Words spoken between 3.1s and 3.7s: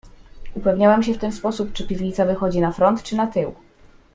na tył."